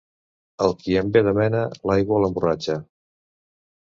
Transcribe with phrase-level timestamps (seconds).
[0.67, 2.79] Al qui en ve de mena, l'aigua l'emborratxa.